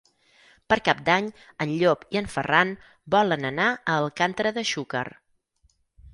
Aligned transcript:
Per 0.71 0.77
Cap 0.87 1.03
d'Any 1.09 1.27
en 1.65 1.73
Llop 1.81 2.07
i 2.17 2.21
en 2.21 2.31
Ferran 2.37 2.73
volen 3.17 3.49
anar 3.51 3.69
a 3.75 3.99
Alcàntera 4.01 4.55
de 4.59 4.67
Xúquer. 4.73 5.07